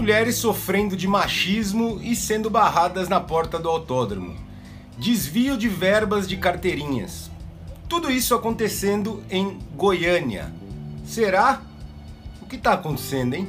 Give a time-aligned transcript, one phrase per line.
[0.00, 4.34] Mulheres sofrendo de machismo e sendo barradas na porta do autódromo.
[4.96, 7.30] Desvio de verbas de carteirinhas.
[7.86, 10.50] Tudo isso acontecendo em Goiânia.
[11.04, 11.60] Será?
[12.40, 13.46] O que está acontecendo, hein?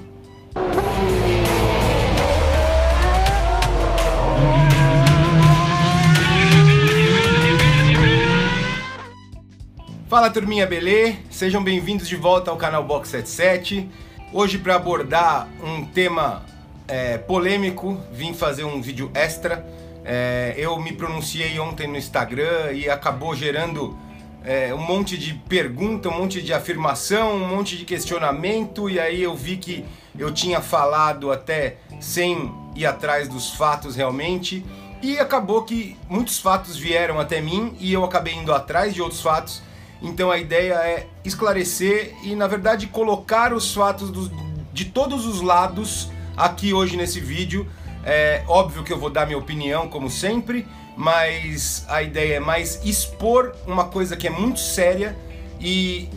[10.10, 11.16] Fala turminha, belê?
[11.30, 13.90] Sejam bem-vindos de volta ao canal Box 77.
[14.34, 16.46] Hoje para abordar um tema
[16.88, 19.66] é, polêmico, vim fazer um vídeo extra.
[20.06, 24.00] É, eu me pronunciei ontem no Instagram e acabou gerando
[24.42, 29.22] é, um monte de pergunta, um monte de afirmação, um monte de questionamento, e aí
[29.22, 29.84] eu vi que
[30.18, 34.66] eu tinha falado até sem ir atrás dos fatos realmente,
[35.02, 39.20] e acabou que muitos fatos vieram até mim e eu acabei indo atrás de outros
[39.20, 39.62] fatos
[40.02, 44.32] então a ideia é esclarecer e, na verdade, colocar os fatos do,
[44.74, 47.68] de todos os lados aqui hoje nesse vídeo.
[48.04, 52.84] É óbvio que eu vou dar minha opinião, como sempre, mas a ideia é mais
[52.84, 55.16] expor uma coisa que é muito séria
[55.60, 56.10] e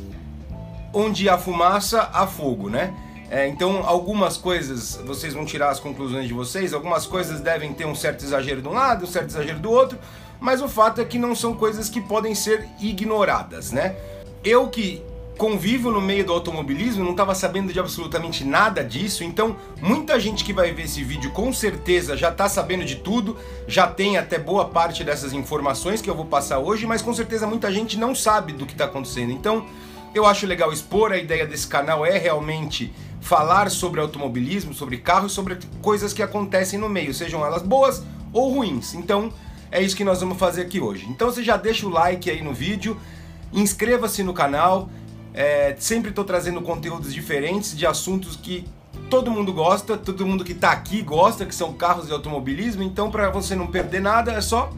[0.93, 2.95] onde há fumaça, há fogo, né?
[3.31, 7.87] É, então, algumas coisas vocês vão tirar as conclusões de vocês, algumas coisas devem ter
[7.87, 9.99] um certo exagero de um lado, um certo exagero do outro,
[10.45, 13.97] mas o fato é que não são coisas que podem ser ignoradas, né?
[14.45, 15.03] Eu que
[15.39, 20.45] convivo no meio do automobilismo, não estava sabendo de absolutamente nada disso, então muita gente
[20.45, 24.39] que vai ver esse vídeo com certeza já está sabendo de tudo, já tem até
[24.39, 28.15] boa parte dessas informações que eu vou passar hoje, mas com certeza muita gente não
[28.15, 29.33] sabe do que está acontecendo.
[29.33, 29.65] Então
[30.15, 35.33] eu acho legal expor, a ideia desse canal é realmente falar sobre automobilismo, sobre carros,
[35.33, 38.93] sobre coisas que acontecem no meio, sejam elas boas ou ruins.
[38.93, 39.33] Então
[39.71, 41.07] é isso que nós vamos fazer aqui hoje.
[41.09, 42.99] Então você já deixa o like aí no vídeo,
[43.53, 44.89] inscreva-se no canal.
[45.33, 48.65] É, sempre estou trazendo conteúdos diferentes de assuntos que
[49.11, 52.83] todo mundo gosta, todo mundo que está aqui gosta, que são carros e automobilismo.
[52.83, 54.71] Então, para você não perder nada, é só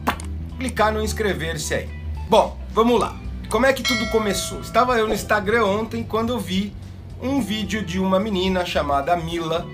[0.57, 1.89] clicar no inscrever-se aí.
[2.29, 3.15] Bom, vamos lá.
[3.49, 4.59] Como é que tudo começou?
[4.59, 6.73] Estava eu no Instagram ontem quando eu vi
[7.21, 9.65] um vídeo de uma menina chamada Mila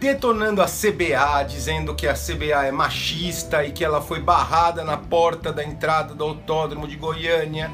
[0.00, 4.96] detonando a CBA, dizendo que a CBA é machista e que ela foi barrada na
[4.96, 7.70] porta da entrada do autódromo de Goiânia,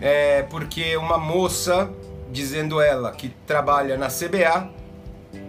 [0.00, 1.90] é, porque uma moça,
[2.30, 4.70] dizendo ela que trabalha na CBA,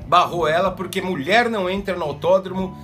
[0.07, 2.75] barrou ela porque mulher não entra no autódromo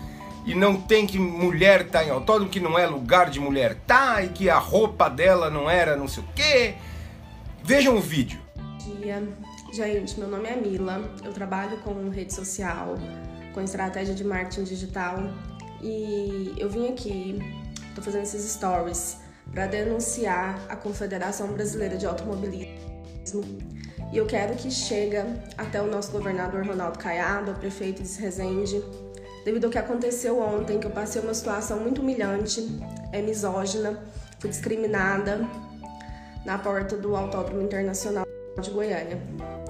[0.46, 3.78] e não tem que mulher estar tá em autódromo, que não é lugar de mulher
[3.88, 6.76] tá e que a roupa dela não era não sei o quê.
[7.64, 8.40] Vejam o vídeo.
[8.78, 9.24] Dia.
[9.74, 12.94] Gente, meu nome é Mila, eu trabalho com rede social,
[13.56, 15.18] com estratégia de marketing digital.
[15.82, 17.40] E eu vim aqui,
[17.96, 19.18] tô fazendo esses stories
[19.52, 23.42] para denunciar a Confederação Brasileira de Automobilismo.
[24.12, 25.18] E eu quero que chegue
[25.58, 28.80] até o nosso governador Ronaldo Caiado, o prefeito de Resende,
[29.44, 32.80] devido ao que aconteceu ontem, que eu passei uma situação muito humilhante,
[33.12, 34.00] é misógina,
[34.38, 35.50] fui discriminada
[36.46, 38.24] na porta do Autódromo Internacional
[38.62, 39.63] de Goiânia.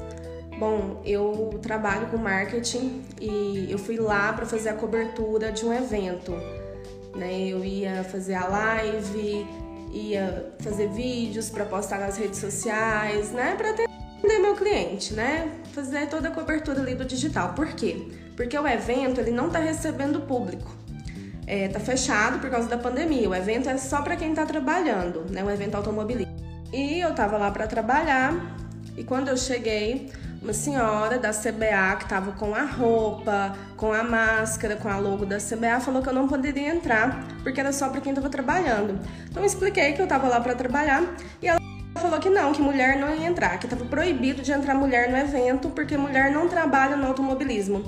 [0.60, 5.74] Bom, eu trabalho com marketing e eu fui lá para fazer a cobertura de um
[5.74, 6.32] evento.
[7.16, 7.48] Né?
[7.48, 9.46] Eu ia fazer a live,
[9.92, 13.56] ia fazer vídeos para postar nas redes sociais, né?
[13.56, 15.52] Para atender meu cliente, né?
[15.74, 17.54] Fazer toda a cobertura ali do digital.
[17.54, 18.08] Por quê?
[18.36, 20.74] Porque o evento ele não está recebendo público.
[21.46, 23.30] É, tá fechado por causa da pandemia.
[23.30, 25.44] O evento é só para quem está trabalhando, né?
[25.44, 26.42] O evento automobilístico.
[26.72, 28.58] E eu tava lá para trabalhar
[28.98, 30.12] e quando eu cheguei,
[30.44, 35.26] uma senhora da CBA que estava com a roupa, com a máscara, com a logo
[35.26, 39.00] da CBA, falou que eu não poderia entrar porque era só para quem estava trabalhando.
[39.30, 41.02] Então eu expliquei que eu estava lá para trabalhar
[41.42, 41.60] e ela
[41.96, 45.18] falou que não, que mulher não ia entrar, que estava proibido de entrar mulher no
[45.18, 47.86] evento porque mulher não trabalha no automobilismo.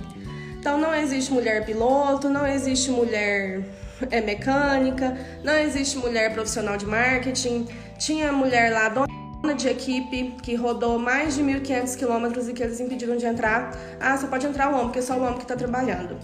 [0.57, 3.63] Então não existe mulher piloto, não existe mulher
[4.09, 7.67] é, mecânica, não existe mulher profissional de marketing.
[7.99, 9.14] Tinha mulher lá dona
[9.53, 13.71] de equipe que rodou mais de 1.500 quilômetros e que eles impediram de entrar.
[13.99, 16.17] Ah, só pode entrar o homem, porque é só o homem que está trabalhando.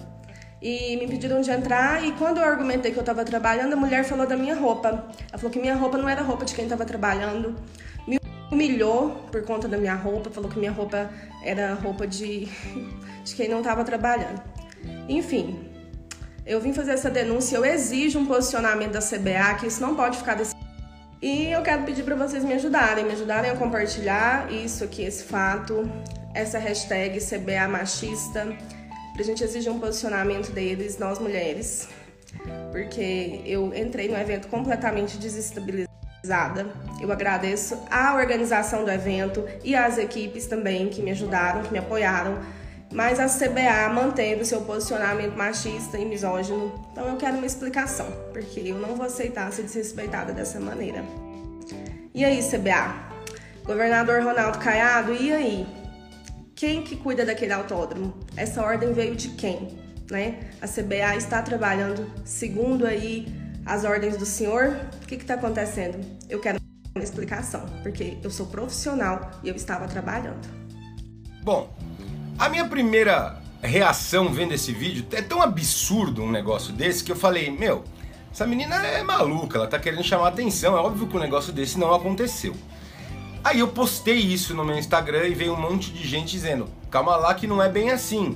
[0.61, 4.03] E me impediram de entrar e quando eu argumentei que eu estava trabalhando, a mulher
[4.03, 5.07] falou da minha roupa.
[5.29, 7.55] Ela falou que minha roupa não era roupa de quem estava trabalhando.
[8.07, 8.19] Me
[8.51, 11.09] humilhou por conta da minha roupa, falou que minha roupa
[11.43, 12.47] era roupa de,
[13.25, 14.41] de quem não estava trabalhando.
[15.09, 15.67] Enfim,
[16.45, 20.17] eu vim fazer essa denúncia, eu exijo um posicionamento da CBA, que isso não pode
[20.17, 20.60] ficar desse
[21.21, 25.23] e eu quero pedir para vocês me ajudarem, me ajudarem a compartilhar isso aqui, esse
[25.23, 25.87] fato,
[26.33, 28.47] essa hashtag CBA machista,
[29.13, 31.87] pra gente exigir um posicionamento deles, nós mulheres.
[32.71, 35.87] Porque eu entrei no evento completamente desestabilizada.
[36.99, 41.77] Eu agradeço a organização do evento e as equipes também que me ajudaram, que me
[41.77, 42.39] apoiaram.
[42.91, 46.73] Mas a CBA manteve seu posicionamento machista e misógino.
[46.91, 51.03] Então eu quero uma explicação, porque eu não vou aceitar ser desrespeitada dessa maneira.
[52.13, 53.11] E aí, CBA?
[53.63, 55.67] Governador Ronaldo Caiado, e aí?
[56.53, 58.13] Quem que cuida daquele autódromo?
[58.35, 59.79] Essa ordem veio de quem?
[60.11, 60.51] Né?
[60.61, 63.25] A CBA está trabalhando segundo aí
[63.65, 64.77] as ordens do senhor?
[65.01, 65.99] O que está acontecendo?
[66.29, 66.59] Eu quero
[66.93, 70.45] uma explicação, porque eu sou profissional e eu estava trabalhando.
[71.43, 71.73] Bom,
[72.41, 77.15] a minha primeira reação vendo esse vídeo é tão absurdo um negócio desse que eu
[77.15, 77.83] falei, meu,
[78.33, 81.77] essa menina é maluca, ela tá querendo chamar atenção, é óbvio que um negócio desse
[81.77, 82.55] não aconteceu.
[83.43, 87.15] Aí eu postei isso no meu Instagram e veio um monte de gente dizendo, calma
[87.15, 88.35] lá que não é bem assim,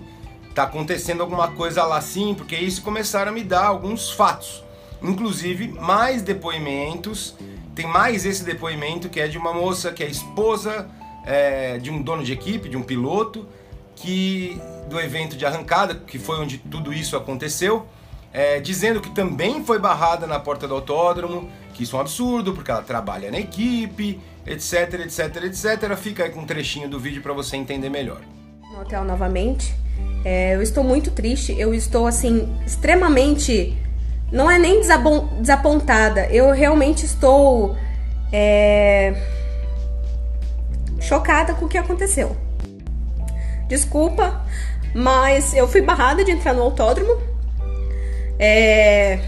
[0.53, 4.63] tá acontecendo alguma coisa lá sim, porque isso começaram a me dar alguns fatos.
[5.01, 7.33] Inclusive, mais depoimentos,
[7.73, 10.87] tem mais esse depoimento que é de uma moça que é esposa
[11.25, 13.47] é, de um dono de equipe, de um piloto,
[13.95, 17.87] que do evento de arrancada, que foi onde tudo isso aconteceu,
[18.31, 22.53] é, dizendo que também foi barrada na porta do autódromo, que isso é um absurdo,
[22.53, 25.95] porque ela trabalha na equipe, etc, etc, etc.
[25.95, 28.21] Fica aí com um trechinho do vídeo para você entender melhor.
[28.71, 29.73] No hotel novamente,
[30.25, 33.77] é, eu estou muito triste, eu estou assim, extremamente.
[34.31, 37.77] Não é nem desapontada, eu realmente estou
[38.33, 39.13] é,
[40.99, 42.35] chocada com o que aconteceu.
[43.67, 44.45] Desculpa,
[44.93, 47.17] mas eu fui barrada de entrar no autódromo.
[48.39, 49.19] É...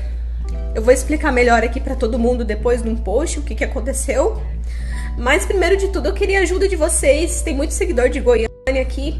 [0.76, 4.42] Eu vou explicar melhor aqui para todo mundo depois num post o que, que aconteceu.
[5.18, 7.42] Mas primeiro de tudo, eu queria a ajuda de vocês.
[7.42, 9.20] Tem muito seguidor de Goiânia aqui.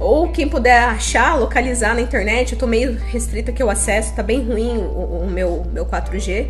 [0.00, 2.52] Ou quem puder achar, localizar na internet.
[2.52, 6.48] Eu tô meio restrita que o acesso, tá bem ruim o, o meu, meu 4G.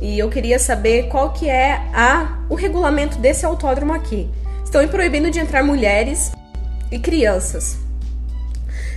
[0.00, 4.30] E eu queria saber qual que é a, o regulamento desse autódromo aqui.
[4.64, 6.32] Estão proibindo de entrar mulheres
[6.92, 7.78] e crianças.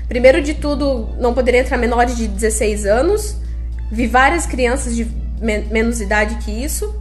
[0.07, 3.37] Primeiro de tudo, não poderia entrar menores de 16 anos.
[3.91, 5.07] Vi várias crianças de
[5.41, 6.93] men menos idade que isso.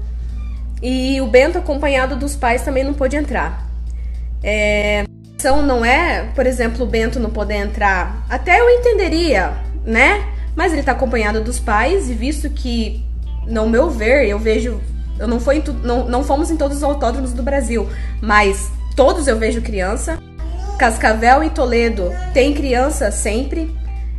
[0.80, 3.68] E o Bento, acompanhado dos pais, também não pôde entrar.
[4.42, 5.04] É,
[5.66, 8.24] não é, por exemplo, o Bento não poder entrar.
[8.30, 9.52] Até eu entenderia,
[9.84, 10.26] né?
[10.56, 13.04] Mas ele está acompanhado dos pais e visto que,
[13.46, 14.80] no meu ver, eu vejo.
[15.18, 17.88] Eu não, fui não, não fomos em todos os autódromos do Brasil,
[18.20, 20.18] mas todos eu vejo criança.
[20.78, 23.74] Cascavel e Toledo tem criança sempre.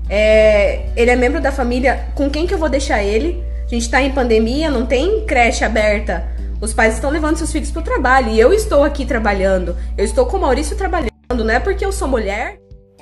[0.10, 2.08] É, ele é membro da família.
[2.16, 3.44] Com quem que eu vou deixar ele?
[3.66, 6.28] A gente tá em pandemia, não tem creche aberta.
[6.62, 9.76] Os pais estão levando seus filhos pro trabalho e eu estou aqui trabalhando.
[9.98, 12.60] Eu estou com o Maurício trabalhando, não é porque eu sou mulher.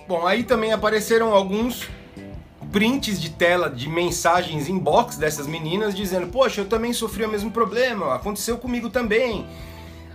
[0.08, 1.88] Bom, aí também apareceram alguns
[2.72, 7.52] prints de tela de mensagens inbox dessas meninas dizendo: Poxa, eu também sofri o mesmo
[7.52, 9.46] problema, aconteceu comigo também.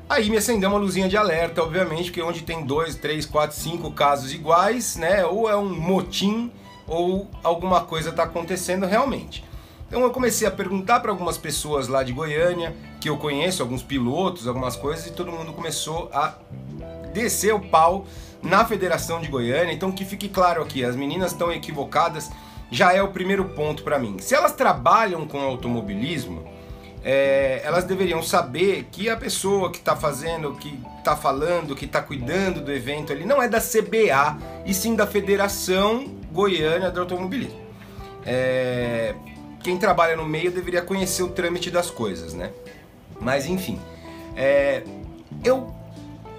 [0.09, 3.93] Aí me acendeu uma luzinha de alerta, obviamente, que onde tem dois, três, quatro, cinco
[3.93, 5.25] casos iguais, né?
[5.27, 6.51] Ou é um motim
[6.87, 9.45] ou alguma coisa está acontecendo realmente.
[9.87, 13.83] Então eu comecei a perguntar para algumas pessoas lá de Goiânia, que eu conheço, alguns
[13.83, 16.35] pilotos, algumas coisas, e todo mundo começou a
[17.13, 18.07] descer o pau
[18.43, 19.73] na Federação de Goiânia.
[19.75, 22.31] Então que fique claro aqui, as meninas estão equivocadas,
[22.71, 24.17] já é o primeiro ponto para mim.
[24.21, 26.48] Se elas trabalham com automobilismo,
[27.05, 32.03] é, elas deveriam saber que a pessoa que está fazendo, que está falando, que está
[32.03, 37.59] cuidando do evento ali não é da CBA e sim da Federação Goiânia do Automobilismo.
[38.27, 39.15] É,
[39.63, 42.51] quem trabalha no meio deveria conhecer o trâmite das coisas, né?
[43.21, 43.81] Mas enfim,
[44.37, 44.83] é,
[45.45, 45.75] eu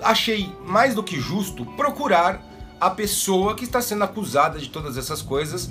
[0.01, 2.41] achei mais do que justo procurar
[2.79, 5.69] a pessoa que está sendo acusada de todas essas coisas,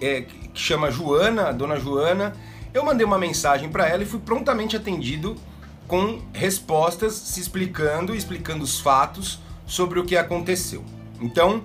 [0.00, 2.34] é, que chama Joana, dona Joana,
[2.72, 5.36] eu mandei uma mensagem para ela e fui prontamente atendido
[5.86, 10.84] com respostas se explicando, explicando os fatos sobre o que aconteceu.
[11.20, 11.62] Então,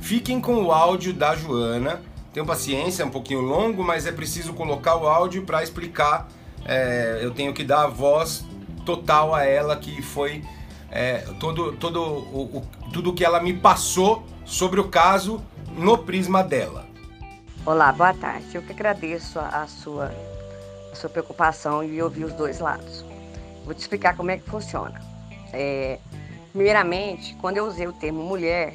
[0.00, 2.00] fiquem com o áudio da Joana.
[2.32, 6.28] Tenham paciência, é um pouquinho longo, mas é preciso colocar o áudio para explicar.
[6.64, 8.44] É, eu tenho que dar a voz
[8.86, 10.42] total a ela, que foi
[10.90, 15.42] é, todo, todo o, o, tudo que ela me passou sobre o caso
[15.76, 16.86] no prisma dela.
[17.66, 18.54] Olá, boa tarde.
[18.54, 20.10] Eu que agradeço a, a sua
[20.94, 23.04] sua preocupação e ouvir os dois lados.
[23.64, 25.00] Vou te explicar como é que funciona.
[25.52, 25.98] É,
[26.52, 28.74] primeiramente, quando eu usei o termo mulher,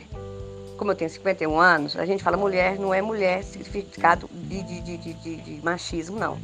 [0.77, 4.81] como eu tenho 51 anos, a gente fala mulher, não é mulher significado de, de,
[4.81, 6.37] de, de, de machismo, não.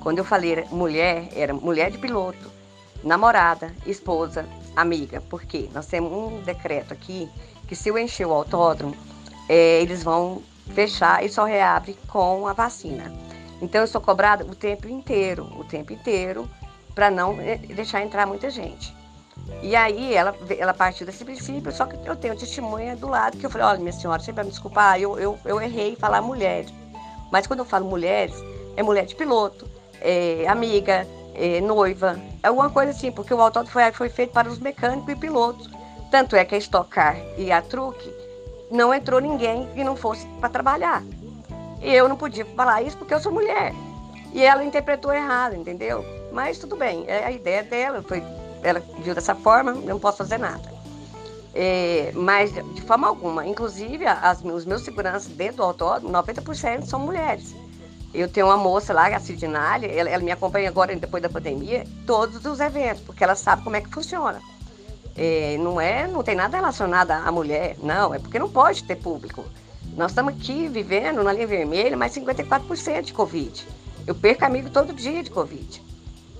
[0.00, 2.50] Quando eu falei mulher, era mulher de piloto,
[3.02, 5.20] namorada, esposa, amiga.
[5.20, 5.68] Por quê?
[5.72, 7.28] Nós temos um decreto aqui
[7.66, 8.96] que se eu encher o autódromo,
[9.48, 10.42] é, eles vão
[10.74, 13.12] fechar e só reabre com a vacina.
[13.60, 16.48] Então eu sou cobrada o tempo inteiro, o tempo inteiro,
[16.94, 18.96] para não eh, deixar entrar muita gente.
[19.62, 23.46] E aí ela, ela partiu desse princípio, só que eu tenho testemunha do lado que
[23.46, 26.20] eu falei, olha, minha senhora, você vai me desculpar, eu, eu, eu errei em falar
[26.22, 26.72] mulheres.
[27.30, 28.34] Mas quando eu falo mulheres,
[28.76, 29.68] é mulher de piloto,
[30.00, 34.48] é amiga, é noiva, é alguma coisa assim, porque o autódromo foi, foi feito para
[34.48, 35.68] os mecânicos e pilotos.
[36.10, 38.12] Tanto é que a Stock Car e a Truque
[38.70, 41.02] não entrou ninguém que não fosse para trabalhar.
[41.80, 43.72] E eu não podia falar isso porque eu sou mulher.
[44.32, 46.04] E ela interpretou errado, entendeu?
[46.32, 48.22] Mas tudo bem, é a ideia dela, foi,
[48.62, 50.78] ela viu dessa forma, não posso fazer nada.
[51.54, 57.00] É, mas de forma alguma, inclusive as, os meus seguranças dentro do autódromo, 90% são
[57.00, 57.54] mulheres.
[58.12, 61.84] Eu tenho uma moça lá, a Sidnali, ela, ela, me acompanha agora, depois da pandemia,
[62.06, 64.40] todos os eventos, porque ela sabe como é que funciona.
[65.16, 68.96] É, não é, não tem nada relacionado à mulher, não, é porque não pode ter
[68.96, 69.44] público.
[69.98, 73.66] Nós estamos aqui vivendo na linha vermelha, mais 54% de Covid.
[74.06, 75.82] Eu perco amigo todo dia de Covid.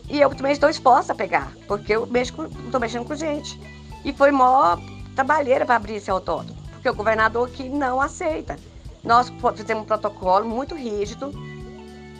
[0.08, 3.60] E eu também estou exposta a pegar, porque eu estou mexendo com gente.
[4.04, 4.80] E foi maior
[5.16, 8.56] trabalheira para abrir esse autódromo, porque o governador aqui não aceita.
[9.02, 11.32] Nós fizemos um protocolo muito rígido,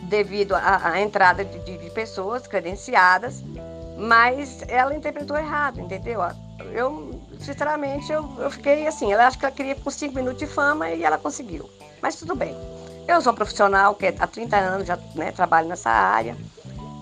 [0.09, 3.45] devido à, entrada de, de, pessoas credenciadas,
[3.97, 6.21] mas ela interpretou errado, entendeu?
[6.73, 10.47] Eu, sinceramente, eu, eu fiquei assim, ela acho que ela queria com cinco minutos de
[10.47, 11.69] fama e ela conseguiu.
[12.01, 12.55] Mas tudo bem.
[13.07, 16.37] Eu sou profissional que há 30 anos já né, trabalho nessa área.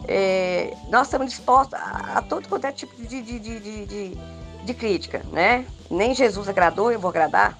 [0.08, 4.18] É, nós estamos dispostos a, a, todo quanto é tipo de, de, de, de,
[4.64, 5.66] de crítica, né?
[5.92, 7.58] Nem Jesus agradou, eu vou agradar.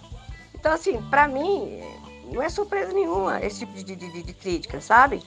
[0.56, 1.82] Então, assim, para mim,
[2.32, 5.22] não é surpresa nenhuma esse tipo de, de, de, crítica, sabe?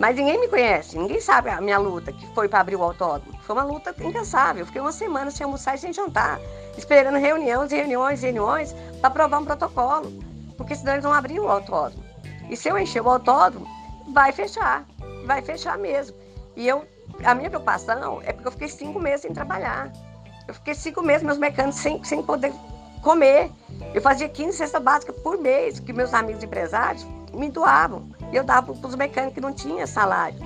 [0.00, 3.38] Mas ninguém me conhece, ninguém sabe a minha luta, que foi para abrir o autódromo.
[3.42, 4.62] Foi uma luta incansável.
[4.62, 6.40] Eu fiquei uma semana sem almoçar e sem jantar,
[6.78, 10.10] esperando reuniões, reuniões, reuniões, para aprovar um protocolo.
[10.56, 12.02] Porque senão eles vão abrir o autódromo.
[12.48, 13.66] E se eu encher o autódromo,
[14.10, 14.86] vai fechar.
[15.26, 16.16] Vai fechar mesmo.
[16.56, 16.82] E eu,
[17.22, 19.92] a minha preocupação é porque eu fiquei cinco meses sem trabalhar.
[20.48, 22.54] Eu fiquei cinco meses, meus mecânicos, sem, sem poder
[23.02, 23.50] comer.
[23.92, 28.08] Eu fazia 15 cestas básicas por mês, que meus amigos empresários me doavam.
[28.32, 30.38] E eu dava para os mecânicos que não tinham salário.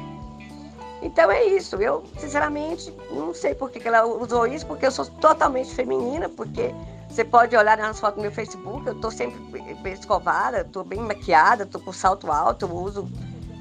[1.02, 1.76] Então é isso.
[1.76, 6.74] Eu, sinceramente, não sei por que ela usou isso, porque eu sou totalmente feminina, porque
[7.08, 9.38] você pode olhar nas fotos do meu Facebook, eu estou sempre
[9.92, 13.08] escovada, estou bem maquiada, estou com salto alto, eu uso.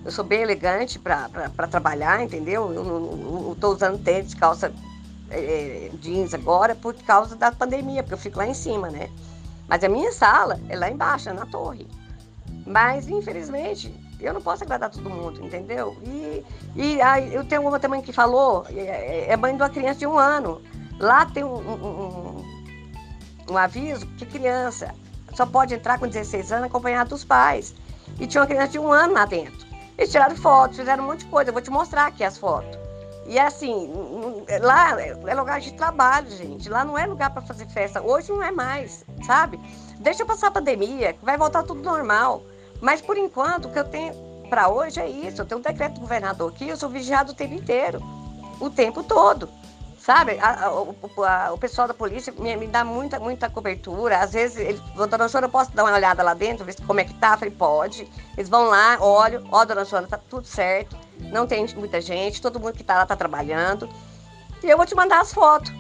[0.05, 1.27] Eu sou bem elegante para
[1.69, 2.73] trabalhar, entendeu?
[2.73, 4.73] Eu não estou usando tênis, calça
[5.29, 9.09] é, jeans agora por causa da pandemia, porque eu fico lá em cima, né?
[9.67, 11.87] Mas a minha sala é lá embaixo, é na torre.
[12.65, 15.97] Mas, infelizmente, eu não posso agradar todo mundo, entendeu?
[16.03, 19.69] E, e aí, eu tenho uma também que falou, é, é, é mãe de uma
[19.69, 20.61] criança de um ano.
[20.99, 22.37] Lá tem um, um,
[23.47, 24.93] um, um aviso que criança
[25.33, 27.75] só pode entrar com 16 anos acompanhada dos pais.
[28.19, 29.67] E tinha uma criança de um ano lá dentro.
[29.97, 31.49] Eles tiraram fotos, fizeram um monte de coisa.
[31.49, 32.77] Eu vou te mostrar aqui as fotos.
[33.25, 33.89] E assim,
[34.61, 36.69] lá é lugar de trabalho, gente.
[36.69, 38.01] Lá não é lugar para fazer festa.
[38.01, 39.59] Hoje não é mais, sabe?
[39.99, 42.43] Deixa eu passar a pandemia, vai voltar tudo normal.
[42.83, 44.13] Mas por enquanto, o que eu tenho
[44.49, 45.41] para hoje é isso.
[45.41, 47.99] Eu tenho um decreto do governador aqui, eu sou vigiado o tempo inteiro.
[48.59, 49.49] O tempo todo.
[49.97, 50.37] Sabe?
[50.39, 54.19] A, a, a, o, pessoal da polícia me, me, dá muita, muita cobertura.
[54.19, 57.05] Às vezes, eles dona Sônia, eu posso dar uma olhada lá dentro, ver como é
[57.05, 57.33] que tá?
[57.33, 58.11] Eu falei, pode.
[58.37, 62.59] Eles vão lá, olham, ó, dona Sônia, tá tudo certo não tem muita gente, todo
[62.59, 63.89] mundo que está lá está trabalhando.
[64.63, 65.71] E eu vou te mandar as fotos.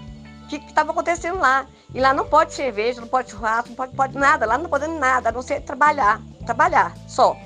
[0.49, 1.65] Que estava acontecendo lá.
[1.93, 4.45] E lá não pode cerveja, não pode churrasco, não pode, pode nada.
[4.45, 6.21] Lá não pode nada, a não ser trabalhar.
[6.45, 7.37] Trabalhar, só.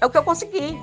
[0.00, 0.78] É o que eu consegui.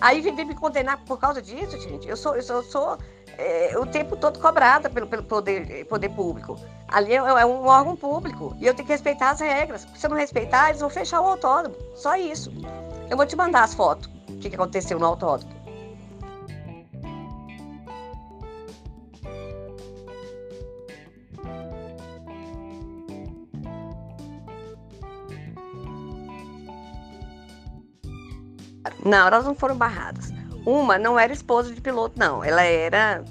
[0.00, 2.08] Aí vem me condenar por causa disso, gente.
[2.08, 2.98] Eu sou, eu sou, eu sou
[3.38, 6.58] é, o tempo todo cobrada pelo, pelo poder, poder público.
[6.88, 9.86] Ali é, é, um órgão público e eu tenho que respeitar as regras.
[9.94, 11.76] Se eu não respeitar, eles vão fechar o autódromo.
[11.94, 12.52] Só isso.
[13.08, 14.10] Eu vou te mandar as fotos.
[14.28, 15.63] O que, que aconteceu no autódromo.
[29.04, 30.32] Não, elas não foram barradas.
[30.64, 32.42] Uma não era esposa de piloto, não.
[32.42, 33.22] Ela era,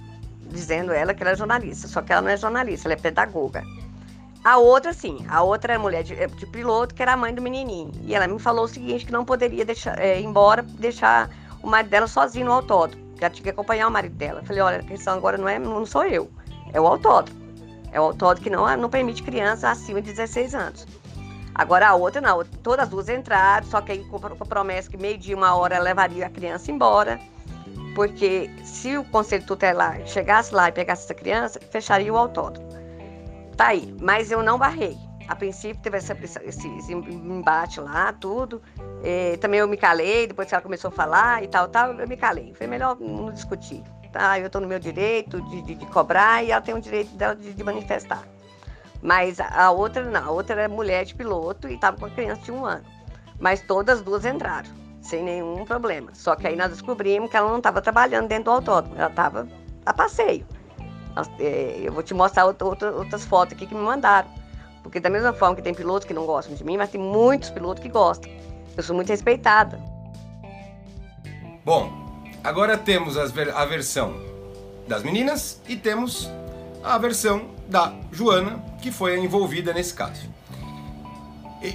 [0.49, 3.63] dizendo ela que era jornalista, só que ela não é jornalista, ela é pedagoga.
[4.43, 7.41] A outra, sim, a outra é mulher de, de piloto, que era a mãe do
[7.41, 7.91] menininho.
[8.01, 11.29] E ela me falou o seguinte, que não poderia deixar, é, embora, deixar
[11.61, 14.43] o marido dela sozinho no autódromo, ela tinha que acompanhar o marido dela.
[14.43, 16.29] Falei, olha, a questão agora não, é, não sou eu,
[16.73, 17.41] é o autódromo.
[17.93, 20.85] É o autódromo que não, não permite criança acima de 16 anos.
[21.55, 24.97] Agora a outra não, todas as duas entraram, só que aí com a promessa que
[24.97, 27.19] meio dia, uma hora, levaria a criança embora,
[27.93, 32.67] porque se o conselho tutelar chegasse lá e pegasse essa criança, fecharia o autódromo.
[33.55, 34.97] Tá aí, mas eu não barrei.
[35.27, 38.61] A princípio teve essa, esse, esse embate lá, tudo.
[39.03, 42.07] E, também eu me calei, depois que ela começou a falar e tal, tal, eu
[42.07, 42.53] me calei.
[42.55, 43.83] Foi melhor não discutir.
[44.11, 47.15] tá, eu estou no meu direito de, de, de, cobrar e ela tem o direito
[47.15, 48.23] dela de, de manifestar.
[49.03, 52.41] Mas a, outra não, a outra é mulher de piloto e estava com a criança
[52.43, 52.85] de um ano.
[53.37, 54.69] Mas todas as duas entraram,
[55.01, 56.11] sem nenhum problema.
[56.13, 59.45] Só que aí nós descobrimos que ela não estava trabalhando dentro do autódromo, ela estava
[59.85, 60.47] a passeio.
[61.37, 64.29] É, eu vou te mostrar outra, outra, outras fotos aqui que me mandaram.
[64.81, 67.49] Porque da mesma forma que tem pilotos que não gostam de mim, mas tem muitos
[67.49, 68.31] pilotos que gostam.
[68.75, 69.79] Eu sou muito respeitada.
[71.65, 71.91] Bom,
[72.41, 74.15] agora temos a versão
[74.87, 76.29] das meninas e temos
[76.83, 80.29] a versão da Joana, que foi envolvida nesse caso.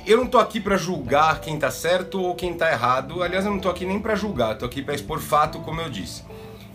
[0.07, 3.21] Eu não tô aqui para julgar quem tá certo ou quem tá errado.
[3.21, 5.91] Aliás, eu não tô aqui nem para julgar, tô aqui para expor fato, como eu
[5.91, 6.23] disse.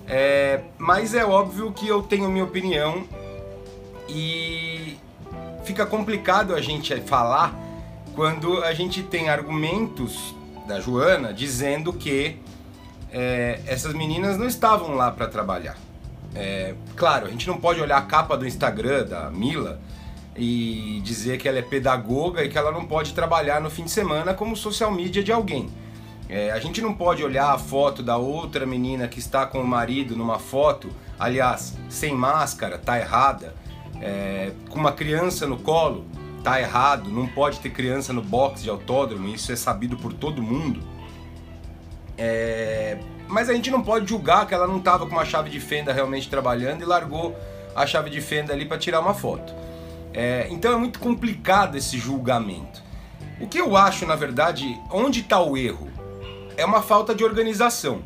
[0.10, 3.06] É, mas é óbvio que eu tenho minha opinião
[4.10, 4.98] e
[5.63, 7.58] fica complicado a gente falar
[8.13, 10.36] quando a gente tem argumentos
[10.68, 12.39] da Joana dizendo que
[13.10, 15.77] é, essas meninas não estavam lá para trabalhar.
[16.36, 19.80] É, claro, a gente não pode olhar a capa do Instagram da Mila
[20.36, 23.92] e dizer que ela é pedagoga e que ela não pode trabalhar no fim de
[23.92, 25.70] semana como social media de alguém.
[26.28, 29.68] É, a gente não pode olhar a foto da outra menina que está com o
[29.68, 33.54] marido numa foto, aliás, sem máscara, tá errada,
[34.02, 36.06] é, com uma criança no colo,
[36.44, 40.42] tá errado, não pode ter criança no box de autódromo, isso é sabido por todo
[40.42, 40.82] mundo.
[42.18, 42.98] É,
[43.34, 45.92] mas a gente não pode julgar que ela não estava com uma chave de fenda
[45.92, 47.36] realmente trabalhando e largou
[47.75, 49.54] a chave de fenda ali para tirar uma foto.
[50.13, 52.82] É, então é muito complicado esse julgamento.
[53.42, 55.94] O que eu acho, na verdade, onde está o erro?
[56.58, 58.02] é uma falta de organização.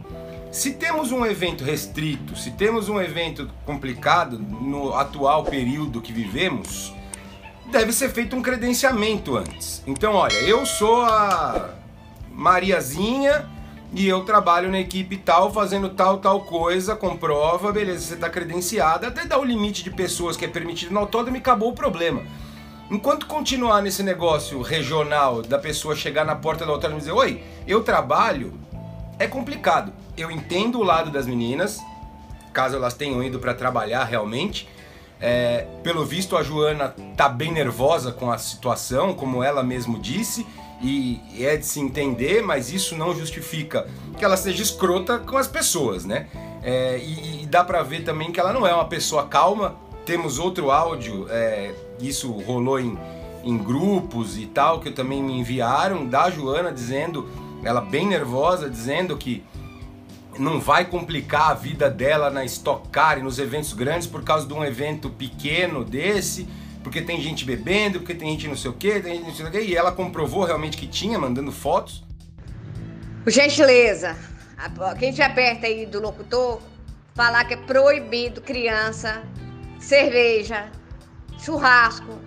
[0.52, 6.94] Se temos um evento restrito, se temos um evento complicado no atual período que vivemos,
[7.70, 9.84] deve ser feito um credenciamento antes.
[9.86, 11.72] Então, olha, eu sou a
[12.32, 13.46] Mariazinha
[13.94, 19.08] e eu trabalho na equipe tal, fazendo tal, tal coisa, comprova, beleza, você está credenciada,
[19.08, 22.22] até dar o limite de pessoas que é permitido no autódromo e acabou o problema.
[22.90, 27.44] Enquanto continuar nesse negócio regional da pessoa chegar na porta do autódromo e dizer: Oi,
[27.68, 28.54] eu trabalho,
[29.20, 29.92] é complicado.
[30.16, 31.80] Eu entendo o lado das meninas,
[32.54, 34.70] caso elas tenham ido para trabalhar realmente.
[35.20, 40.46] É, pelo visto, a Joana tá bem nervosa com a situação, como ela mesmo disse,
[40.82, 43.88] e é de se entender, mas isso não justifica
[44.18, 46.28] que ela seja escrota com as pessoas, né?
[46.62, 49.76] É, e, e, dá pra ver também que ela não é uma pessoa calma.
[50.06, 52.98] Temos outro áudio é, isso rolou em,
[53.44, 57.28] em grupos e tal, que também me enviaram, da Joana dizendo,
[57.64, 59.44] ela bem nervosa, dizendo que
[60.38, 64.46] não vai complicar a vida dela na Stock Car e nos eventos grandes por causa
[64.46, 66.48] de um evento pequeno desse,
[66.88, 69.46] porque tem gente bebendo, porque tem gente não sei o que, tem gente não sei
[69.46, 72.04] o que, e ela comprovou realmente que tinha, mandando fotos.
[73.24, 74.16] Por gentileza,
[74.98, 76.62] quem tiver perto aí do locutor,
[77.14, 79.22] falar que é proibido criança,
[79.80, 80.72] cerveja,
[81.40, 82.20] churrasco.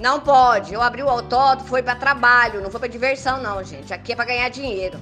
[0.00, 0.74] Não pode.
[0.74, 3.94] Eu abri o autódromo, foi para trabalho, não foi para diversão, não, gente.
[3.94, 4.98] Aqui é para ganhar dinheiro.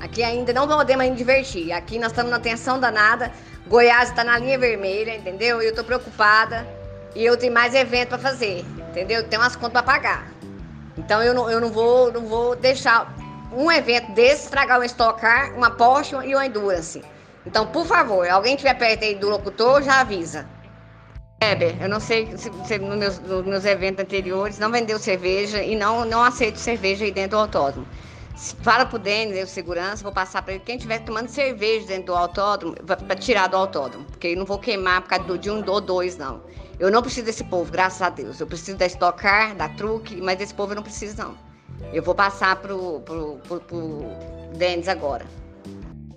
[0.00, 1.72] Aqui ainda não podemos ainda divertir.
[1.72, 3.32] Aqui nós estamos na tensão danada.
[3.66, 5.62] Goiás está na linha vermelha, entendeu?
[5.62, 6.66] Eu estou preocupada.
[7.16, 9.26] E eu tenho mais evento para fazer, entendeu?
[9.26, 10.32] Tem umas contas para pagar.
[10.98, 13.10] Então eu não, eu não vou não vou deixar
[13.50, 17.02] um evento desse estragar um Stock Car, uma Porsche e uma Endurance.
[17.46, 20.46] Então, por favor, alguém tiver perto aí do locutor, já avisa.
[21.42, 25.74] Weber, eu não sei se, se nos, meus, meus eventos anteriores não vendeu cerveja e
[25.74, 27.86] não, não aceito cerveja aí dentro do autódromo.
[28.60, 30.62] Fala pro Denis, eu segurança, vou passar para ele.
[30.66, 34.04] Quem estiver tomando cerveja dentro do autódromo, para tirar do autódromo.
[34.04, 36.42] Porque eu não vou queimar por causa de um ou dois, não.
[36.78, 38.38] Eu não preciso desse povo, graças a Deus.
[38.38, 41.34] Eu preciso da Stock Car, da Truque, mas desse povo eu não preciso, não.
[41.92, 44.04] Eu vou passar pro, pro, pro, pro
[44.56, 45.24] Denis agora.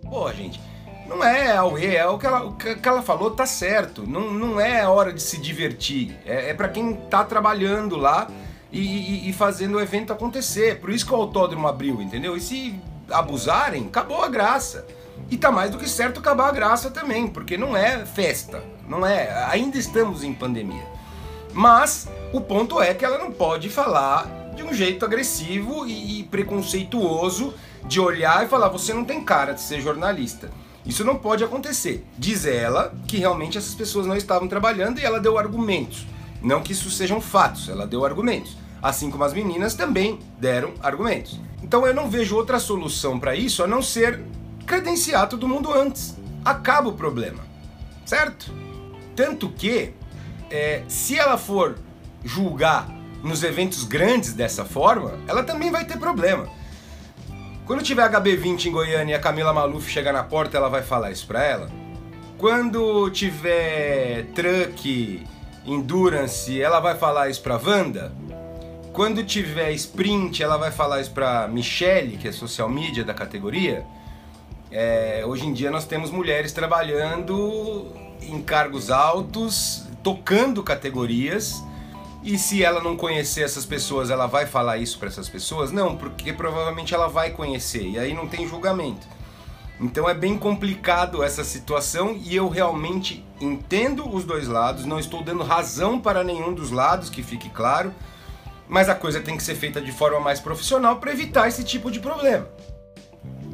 [0.04, 0.60] Boa, gente.
[1.08, 4.06] Não é Aue, é o que ela, o que ela falou, tá certo.
[4.06, 6.16] Não, não é hora de se divertir.
[6.26, 8.30] É, é para quem tá trabalhando lá
[8.72, 10.80] e, e, e, fazendo o evento acontecer.
[10.80, 12.38] Por isso que o autódromo abriu, entendeu?
[12.38, 14.86] E se abusarem, acabou a graça.
[15.32, 19.06] E tá mais do que certo acabar a graça também, porque não é festa, não
[19.06, 19.46] é.
[19.50, 20.86] Ainda estamos em pandemia.
[21.54, 27.54] Mas o ponto é que ela não pode falar de um jeito agressivo e, preconceituoso
[27.86, 30.50] de olhar e falar: você não tem cara de ser jornalista.
[30.86, 32.06] Isso não pode acontecer.
[32.18, 36.06] Diz ela que realmente essas pessoas não estavam trabalhando e ela deu argumentos.
[36.42, 38.58] Não que isso sejam fatos, ela deu argumentos.
[38.82, 41.40] Assim como as meninas também deram argumentos.
[41.62, 44.24] Então eu não vejo outra solução para isso a não ser
[44.70, 46.16] credenciar todo mundo antes.
[46.46, 47.40] Acaba o problema.
[48.06, 48.54] Certo?
[49.16, 49.94] Tanto que,
[50.52, 51.76] é, se ela for
[52.24, 52.88] julgar
[53.24, 56.48] nos eventos grandes dessa forma, ela também vai ter problema.
[57.66, 61.12] Quando tiver HB20 em Goiânia e a Camila Maluf chegar na porta, ela vai falar
[61.12, 61.70] isso pra ela?
[62.38, 65.28] Quando tiver truck,
[65.66, 68.14] endurance, ela vai falar isso pra Wanda?
[68.94, 73.86] Quando tiver sprint, ela vai falar isso pra Michelle, que é social media da categoria?
[74.72, 77.88] É, hoje em dia nós temos mulheres trabalhando
[78.22, 81.64] em cargos altos, tocando categorias.
[82.22, 85.72] E se ela não conhecer essas pessoas, ela vai falar isso para essas pessoas?
[85.72, 89.08] Não, porque provavelmente ela vai conhecer e aí não tem julgamento.
[89.80, 95.24] Então é bem complicado essa situação e eu realmente entendo os dois lados, não estou
[95.24, 97.94] dando razão para nenhum dos lados, que fique claro,
[98.68, 101.90] mas a coisa tem que ser feita de forma mais profissional para evitar esse tipo
[101.90, 102.46] de problema.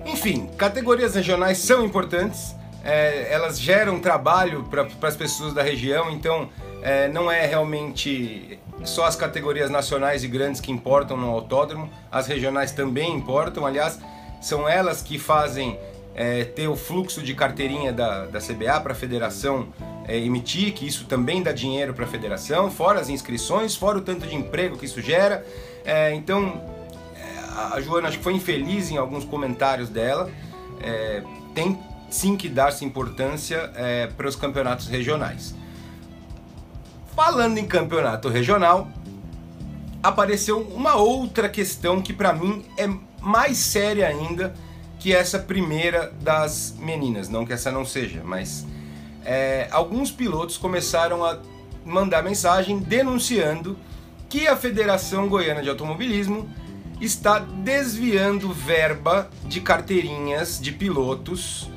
[0.06, 6.48] Enfim, categorias regionais são importantes, é, elas geram trabalho para as pessoas da região, então
[6.84, 12.28] é, não é realmente só as categorias nacionais e grandes que importam no autódromo, as
[12.28, 14.00] regionais também importam, aliás,
[14.40, 15.80] são elas que fazem
[16.14, 19.68] é, ter o fluxo de carteirinha da, da CBA para a federação
[20.08, 24.02] é, emitir, que isso também dá dinheiro para a federação, fora as inscrições, fora o
[24.02, 25.44] tanto de emprego que isso gera.
[25.84, 26.75] É, então,
[27.56, 30.30] a Joana acho que foi infeliz em alguns comentários dela.
[30.82, 35.56] É, tem sim que dar-se importância é, para os campeonatos regionais.
[37.16, 38.90] Falando em campeonato regional,
[40.04, 42.88] apareceu uma outra questão que para mim é
[43.22, 44.54] mais séria ainda
[45.00, 47.30] que essa primeira das meninas.
[47.30, 48.66] Não que essa não seja, mas
[49.24, 51.40] é, alguns pilotos começaram a
[51.86, 53.78] mandar mensagem denunciando
[54.28, 56.50] que a Federação Goiana de Automobilismo
[57.02, 61.70] está desviando verba de carteirinhas de pilotos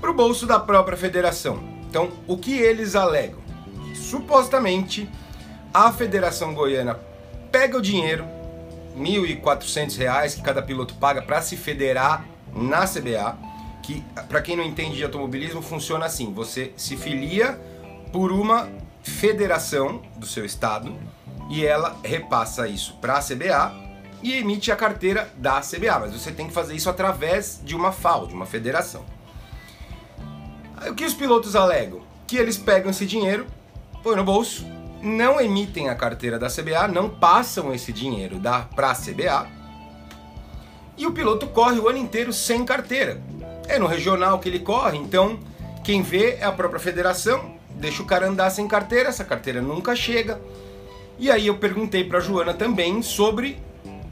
[0.00, 1.58] para o bolso da própria federação.
[1.88, 3.48] Então, o que eles alegam?
[4.08, 5.08] supostamente
[5.72, 6.98] a Federação Goiana
[7.52, 8.24] pega o dinheiro,
[8.96, 13.36] R$ 1.400 que cada piloto paga para se federar na CBA,
[13.82, 17.60] que para quem não entende de automobilismo funciona assim: você se filia
[18.12, 18.68] por uma
[19.02, 20.94] federação do seu estado
[21.50, 23.87] e ela repassa isso para a CBA
[24.22, 27.92] e emite a carteira da CBA, mas você tem que fazer isso através de uma
[27.92, 29.04] FAO, de uma federação.
[30.88, 32.00] O que os pilotos alegam?
[32.26, 33.46] Que eles pegam esse dinheiro
[34.02, 34.64] põe no bolso,
[35.02, 39.46] não emitem a carteira da CBA, não passam esse dinheiro da para a CBA.
[40.96, 43.20] E o piloto corre o ano inteiro sem carteira.
[43.68, 45.38] É no regional que ele corre, então
[45.84, 49.94] quem vê é a própria federação, deixa o cara andar sem carteira, essa carteira nunca
[49.94, 50.40] chega.
[51.18, 53.60] E aí eu perguntei para Joana também sobre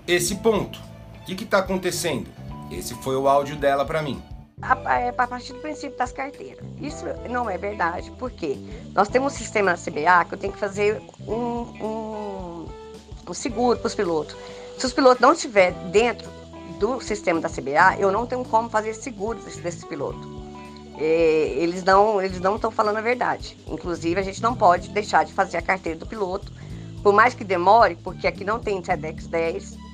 [0.06, 0.78] esse ponto.
[1.22, 2.28] O que está acontecendo?
[2.70, 4.22] Esse foi o áudio dela para mim
[4.62, 6.64] a, é, a partir do princípio das carteiras.
[6.80, 8.56] Isso não é verdade, porque
[8.94, 11.34] nós temos um sistema na CBA que eu tenho que fazer um,
[11.84, 12.68] um,
[13.28, 14.36] um seguro para os pilotos.
[14.78, 16.28] Se os pilotos não estiver dentro
[16.78, 20.36] do sistema da CBA, eu não tenho como fazer seguro desses desse piloto.
[20.98, 23.56] É, eles não eles não estão falando a verdade.
[23.66, 26.50] Inclusive, a gente não pode deixar de fazer a carteira do piloto,
[27.02, 29.85] por mais que demore, porque aqui não tem SEDEX 10.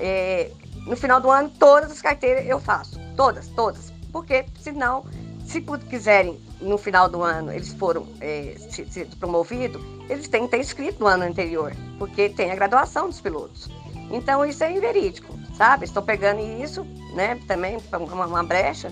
[0.00, 0.50] É,
[0.86, 2.98] no final do ano, todas as carteiras eu faço.
[3.16, 5.04] Todas, todas porque senão,
[5.46, 10.50] se quiserem, no final do ano, eles foram é, se, se promovidos, eles têm que
[10.50, 13.70] ter escrito no ano anterior, porque tem a graduação dos pilotos.
[14.10, 15.84] Então, isso é inverídico, sabe?
[15.84, 16.84] Estou pegando isso,
[17.14, 18.90] né, também, uma, uma brecha,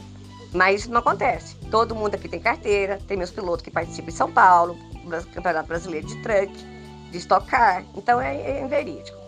[0.52, 1.56] mas isso não acontece.
[1.70, 4.78] Todo mundo aqui tem carteira, tem meus pilotos que participam em São Paulo,
[5.32, 6.52] Campeonato Brasileiro de Truck,
[7.10, 9.18] de Stock Car, então é, é inverídico.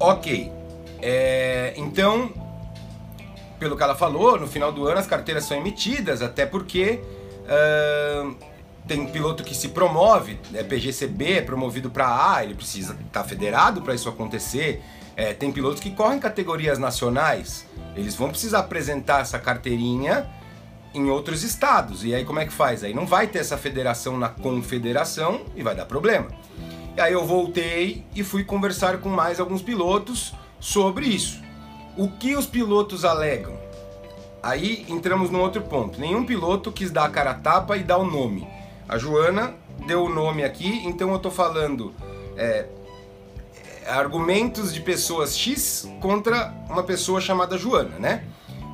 [0.00, 0.57] Ok.
[1.00, 2.32] É, então,
[3.58, 7.00] pelo que ela falou, no final do ano as carteiras são emitidas, até porque
[7.44, 8.36] uh,
[8.86, 13.24] tem piloto que se promove, é PGCB, é promovido para A, ele precisa estar tá
[13.24, 14.82] federado para isso acontecer.
[15.16, 20.30] É, tem pilotos que correm categorias nacionais, eles vão precisar apresentar essa carteirinha
[20.94, 22.04] em outros estados.
[22.04, 22.84] E aí como é que faz?
[22.84, 26.28] Aí não vai ter essa federação na confederação e vai dar problema.
[26.96, 31.40] E aí eu voltei e fui conversar com mais alguns pilotos sobre isso.
[31.96, 33.58] O que os pilotos alegam?
[34.42, 36.00] Aí entramos no outro ponto.
[36.00, 38.46] Nenhum piloto quis dar a cara a tapa e dar o nome.
[38.88, 39.54] A Joana
[39.86, 41.92] deu o nome aqui, então eu estou falando
[42.36, 42.66] é,
[43.86, 48.24] argumentos de pessoas X contra uma pessoa chamada Joana, né?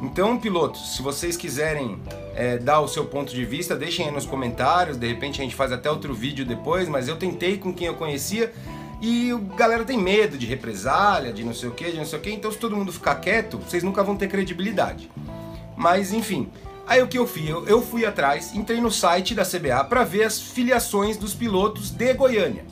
[0.02, 1.98] Então, pilotos, se vocês quiserem
[2.34, 4.98] é, dar o seu ponto de vista, deixem aí nos comentários.
[4.98, 7.94] De repente a gente faz até outro vídeo depois, mas eu tentei com quem eu
[7.94, 8.52] conhecia
[9.06, 12.18] e a galera tem medo de represália, de não sei o que, de não sei
[12.18, 12.30] o que.
[12.30, 15.10] Então, se todo mundo ficar quieto, vocês nunca vão ter credibilidade.
[15.76, 16.50] Mas, enfim.
[16.86, 17.50] Aí o que eu fiz?
[17.66, 22.14] Eu, fui atrás, entrei no site da CBA para ver as filiações dos pilotos de
[22.14, 22.64] Goiânia.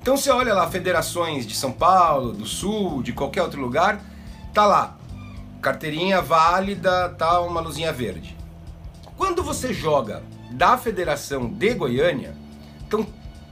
[0.00, 4.00] Então, você olha lá, federações de São Paulo, do Sul, de qualquer outro lugar,
[4.54, 4.96] tá lá.
[5.60, 8.36] Carteirinha válida, tá uma luzinha verde.
[9.16, 12.36] Quando você joga da Federação de Goiânia
[12.84, 13.04] estão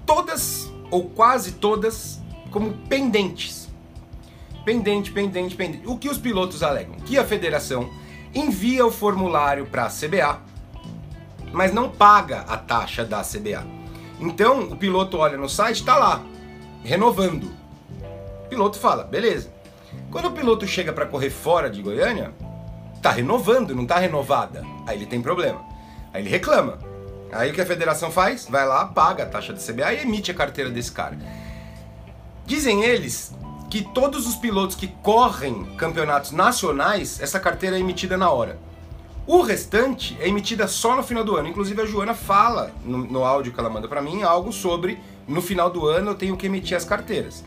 [0.07, 2.20] todas ou quase todas
[2.52, 3.68] como pendentes.
[4.64, 5.88] Pendente, pendente, pendente.
[5.88, 6.94] O que os pilotos alegam?
[7.00, 7.90] Que a federação
[8.33, 10.40] envia o formulário para a CBA,
[11.52, 13.66] mas não paga a taxa da CBA.
[14.20, 16.24] Então o piloto olha no site, está lá,
[16.85, 17.50] renovando.
[18.44, 19.52] O piloto fala, beleza.
[20.12, 22.33] Quando o piloto chega para correr fora de Goiânia,
[23.02, 24.64] tá renovando, não tá renovada.
[24.87, 25.61] Aí ele tem problema.
[26.12, 26.78] Aí ele reclama.
[27.35, 28.47] Aí o que a federação faz?
[28.49, 31.18] Vai lá, paga a taxa da CBA e emite a carteira desse cara.
[32.47, 33.35] Dizem eles
[33.68, 38.57] que todos os pilotos que correm campeonatos nacionais, essa carteira é emitida na hora.
[39.27, 41.49] O restante é emitida só no final do ano.
[41.49, 45.42] Inclusive a Joana fala no, no áudio que ela manda para mim algo sobre no
[45.42, 47.42] final do ano eu tenho que emitir as carteiras.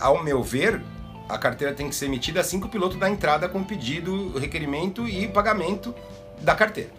[0.00, 0.80] Ao meu ver,
[1.28, 5.06] a carteira tem que ser emitida assim que o piloto dá entrada com pedido, requerimento
[5.06, 5.94] e pagamento
[6.40, 6.90] da carteira.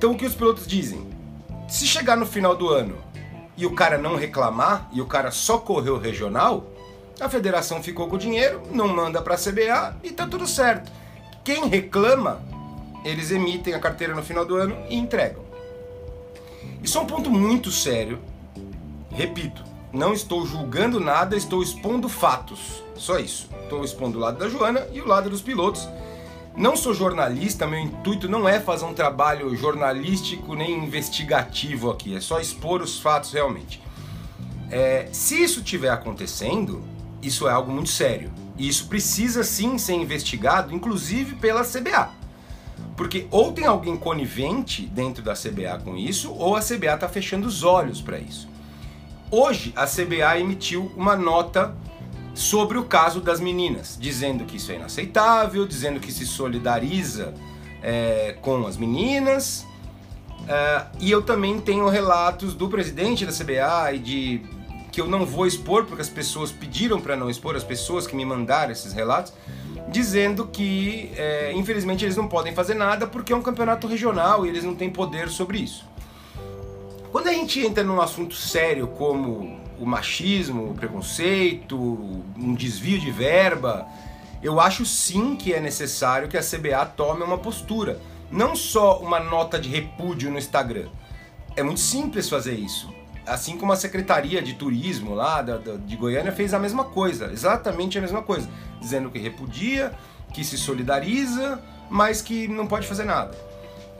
[0.00, 1.06] Então o que os pilotos dizem?
[1.68, 2.96] Se chegar no final do ano
[3.54, 6.64] e o cara não reclamar e o cara só correu regional,
[7.20, 10.90] a federação ficou com o dinheiro, não manda para a CBA e tá tudo certo.
[11.44, 12.40] Quem reclama,
[13.04, 15.44] eles emitem a carteira no final do ano e entregam.
[16.82, 18.20] Isso é um ponto muito sério.
[19.10, 22.82] Repito, não estou julgando nada, estou expondo fatos.
[22.96, 23.50] Só isso.
[23.64, 25.86] Estou expondo o lado da Joana e o lado dos pilotos
[26.60, 32.20] não sou jornalista, meu intuito não é fazer um trabalho jornalístico nem investigativo aqui, é
[32.20, 33.82] só expor os fatos realmente.
[34.70, 36.84] É, se isso estiver acontecendo,
[37.22, 38.30] isso é algo muito sério.
[38.58, 42.10] E isso precisa sim ser investigado, inclusive pela CBA.
[42.94, 47.48] Porque ou tem alguém conivente dentro da CBA com isso, ou a CBA está fechando
[47.48, 48.46] os olhos para isso.
[49.30, 51.74] Hoje, a CBA emitiu uma nota
[52.34, 57.34] sobre o caso das meninas, dizendo que isso é inaceitável, dizendo que se solidariza
[57.82, 59.66] é, com as meninas.
[60.48, 64.42] É, e eu também tenho relatos do presidente da CBA e de
[64.90, 68.16] que eu não vou expor porque as pessoas pediram para não expor as pessoas que
[68.16, 69.32] me mandaram esses relatos,
[69.88, 74.48] dizendo que é, infelizmente eles não podem fazer nada porque é um campeonato regional e
[74.48, 75.88] eles não têm poder sobre isso.
[77.12, 81.76] Quando a gente entra num assunto sério como o machismo, o preconceito,
[82.36, 83.88] um desvio de verba,
[84.42, 87.98] eu acho sim que é necessário que a CBA tome uma postura.
[88.30, 90.88] Não só uma nota de repúdio no Instagram.
[91.56, 92.92] É muito simples fazer isso.
[93.26, 98.00] Assim como a Secretaria de Turismo lá de Goiânia fez a mesma coisa, exatamente a
[98.00, 98.48] mesma coisa,
[98.80, 99.92] dizendo que repudia,
[100.32, 103.36] que se solidariza, mas que não pode fazer nada.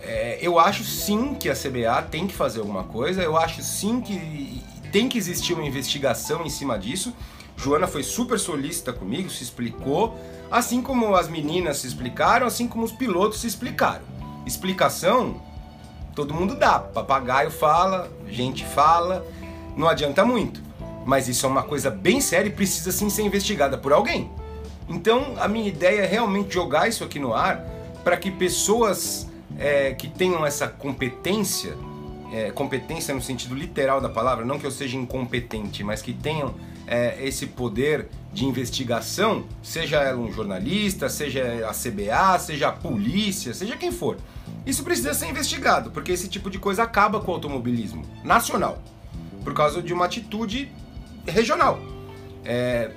[0.03, 4.01] É, eu acho sim que a CBA tem que fazer alguma coisa, eu acho sim
[4.01, 7.15] que tem que existir uma investigação em cima disso.
[7.57, 10.19] Joana foi super solícita comigo, se explicou,
[10.51, 14.03] assim como as meninas se explicaram, assim como os pilotos se explicaram.
[14.47, 15.41] Explicação,
[16.15, 16.79] todo mundo dá.
[16.79, 19.27] Papagaio fala, gente fala,
[19.77, 20.63] não adianta muito.
[21.05, 24.31] Mas isso é uma coisa bem séria e precisa sim ser investigada por alguém.
[24.89, 27.65] Então, a minha ideia é realmente jogar isso aqui no ar
[28.03, 31.77] para que pessoas é, que tenham essa competência
[32.33, 36.55] é, competência no sentido literal da palavra, não que eu seja incompetente, mas que tenham
[36.87, 43.53] é, esse poder de investigação, seja ela um jornalista, seja a CBA, seja a polícia,
[43.53, 44.17] seja quem for.
[44.65, 48.83] Isso precisa ser investigado, porque esse tipo de coisa acaba com o automobilismo nacional,
[49.43, 50.71] por causa de uma atitude
[51.27, 51.81] regional.
[52.45, 52.93] É,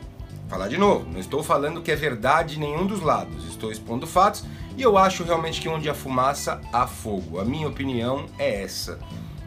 [0.47, 4.43] falar de novo, não estou falando que é verdade nenhum dos lados, estou expondo fatos
[4.77, 7.39] e eu acho realmente que onde há fumaça há fogo.
[7.39, 8.99] A minha opinião é essa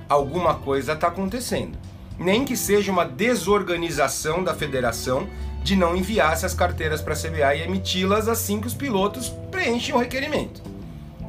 [0.09, 1.79] alguma coisa está acontecendo.
[2.19, 5.29] Nem que seja uma desorganização da federação
[5.63, 9.95] de não enviar essas carteiras para a CBA e emiti-las assim que os pilotos preenchem
[9.95, 10.63] o requerimento.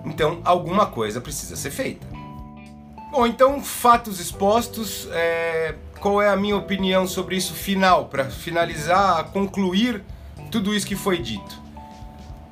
[0.06, 2.08] Então, alguma coisa precisa ser feita.
[3.12, 5.76] Bom, então, fatos expostos, é...
[6.00, 10.04] qual é a minha opinião sobre isso final, para finalizar, concluir
[10.52, 11.60] tudo isso que foi dito?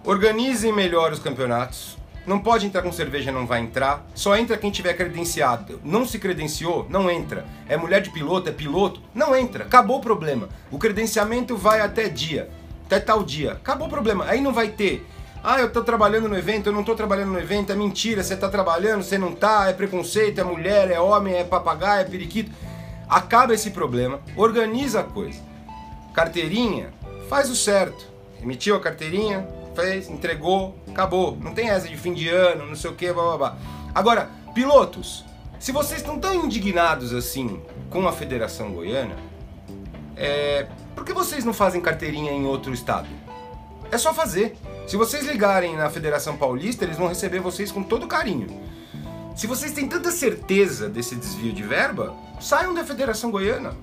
[0.03, 4.05] Organizem melhor os campeonatos, não pode entrar com cerveja, não vai entrar.
[4.15, 5.79] Só entra quem tiver credenciado.
[5.83, 7.45] Não se credenciou, não entra.
[7.69, 9.63] É mulher de piloto, é piloto, não entra.
[9.63, 10.49] Acabou o problema.
[10.71, 12.49] O credenciamento vai até dia,
[12.85, 13.53] até tal dia.
[13.53, 14.25] Acabou o problema.
[14.25, 15.05] Aí não vai ter.
[15.43, 18.35] Ah, eu tô trabalhando no evento, eu não tô trabalhando no evento, é mentira, você
[18.35, 22.51] tá trabalhando, você não tá, é preconceito, é mulher, é homem, é papagaio, é periquito.
[23.07, 25.39] Acaba esse problema, organiza a coisa.
[26.15, 26.91] Carteirinha,
[27.29, 28.07] faz o certo.
[28.41, 31.37] Emitiu a carteirinha, fez, entregou, acabou.
[31.41, 33.57] Não tem essa de fim de ano, não sei o que, blá blá blá.
[33.93, 35.25] Agora, pilotos,
[35.59, 39.15] se vocês estão tão indignados assim com a Federação Goiana,
[40.15, 43.07] é, por que vocês não fazem carteirinha em outro estado?
[43.91, 44.57] É só fazer.
[44.87, 48.47] Se vocês ligarem na Federação Paulista, eles vão receber vocês com todo carinho.
[49.35, 53.75] Se vocês têm tanta certeza desse desvio de verba, saiam da Federação Goiana.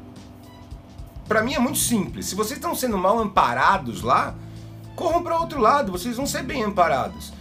[1.29, 2.27] Para mim é muito simples.
[2.27, 4.35] Se vocês estão sendo mal amparados lá,
[4.95, 7.33] corram para outro lado, vocês vão ser bem amparados.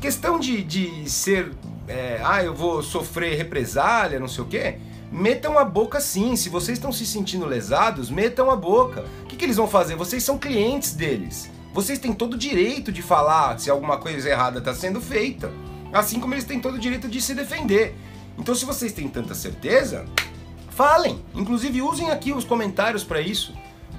[0.00, 1.52] Questão de, de ser,
[1.88, 4.78] é, ah, eu vou sofrer represália, não sei o quê.
[5.10, 6.36] Metam a boca sim.
[6.36, 9.04] Se vocês estão se sentindo lesados, metam a boca.
[9.22, 9.96] O que, que eles vão fazer?
[9.96, 11.50] Vocês são clientes deles.
[11.72, 15.50] Vocês têm todo o direito de falar se alguma coisa errada está sendo feita.
[15.92, 17.96] Assim como eles têm todo o direito de se defender.
[18.38, 20.04] Então, se vocês têm tanta certeza,
[20.70, 21.24] falem.
[21.34, 23.52] Inclusive, usem aqui os comentários para isso.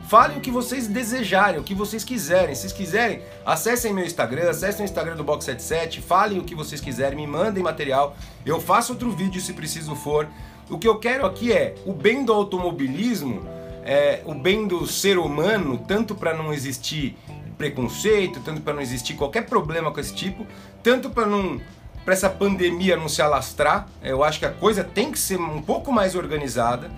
[0.09, 2.55] Falem o que vocês desejarem, o que vocês quiserem.
[2.55, 6.81] Se vocês quiserem, acessem meu Instagram, acessem o Instagram do Box77, falem o que vocês
[6.81, 8.17] quiserem, me mandem material.
[8.43, 10.27] Eu faço outro vídeo se preciso for.
[10.67, 13.45] O que eu quero aqui é o bem do automobilismo,
[13.83, 17.15] é, o bem do ser humano, tanto para não existir
[17.55, 20.43] preconceito, tanto para não existir qualquer problema com esse tipo,
[20.81, 21.61] tanto para não
[22.03, 23.87] para essa pandemia não se alastrar.
[24.01, 26.89] Eu acho que a coisa tem que ser um pouco mais organizada.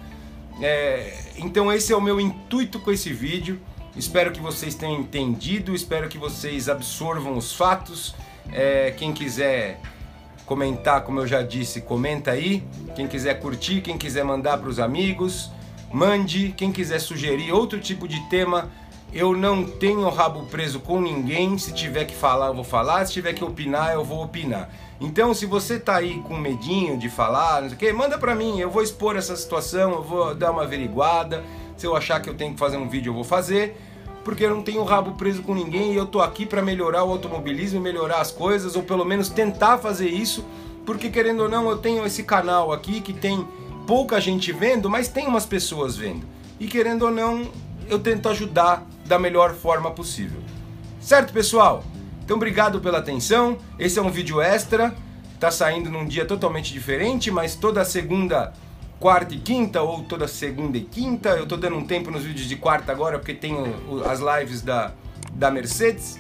[0.62, 3.60] É, então esse é o meu intuito com esse vídeo.
[3.95, 8.15] Espero que vocês tenham entendido, espero que vocês absorvam os fatos.
[8.52, 9.82] É, quem quiser
[10.45, 12.63] comentar, como eu já disse, comenta aí.
[12.95, 15.52] Quem quiser curtir, quem quiser mandar para os amigos,
[15.91, 16.54] mande.
[16.56, 18.69] Quem quiser sugerir outro tipo de tema,
[19.12, 21.58] eu não tenho rabo preso com ninguém.
[21.58, 23.06] Se tiver que falar, eu vou falar.
[23.06, 24.69] Se tiver que opinar, eu vou opinar.
[25.02, 28.36] Então, se você tá aí com medinho de falar, não sei o que, manda pra
[28.36, 28.60] mim.
[28.60, 31.44] Eu vou expor essa situação, eu vou dar uma averiguada.
[31.76, 33.76] Se eu achar que eu tenho que fazer um vídeo, eu vou fazer.
[34.24, 37.12] Porque eu não tenho rabo preso com ninguém e eu tô aqui para melhorar o
[37.12, 40.46] automobilismo, melhorar as coisas, ou pelo menos tentar fazer isso.
[40.86, 43.48] Porque, querendo ou não, eu tenho esse canal aqui que tem
[43.88, 46.28] pouca gente vendo, mas tem umas pessoas vendo.
[46.60, 47.50] E querendo ou não,
[47.90, 50.40] eu tento ajudar da melhor forma possível.
[51.00, 51.84] Certo, pessoal?
[52.24, 53.58] Então, obrigado pela atenção.
[53.78, 54.94] Esse é um vídeo extra.
[55.40, 58.54] Tá saindo num dia totalmente diferente, mas toda segunda,
[59.00, 61.30] quarta e quinta, ou toda segunda e quinta.
[61.30, 64.92] Eu tô dando um tempo nos vídeos de quarta agora, porque tenho as lives da,
[65.34, 66.20] da Mercedes.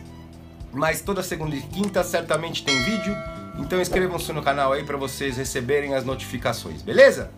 [0.73, 3.15] Mas toda segunda e quinta certamente tem vídeo.
[3.59, 7.29] Então inscrevam-se no canal aí para vocês receberem as notificações, beleza?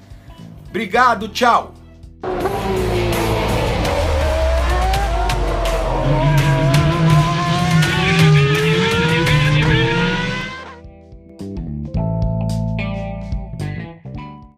[0.69, 1.73] Obrigado, tchau!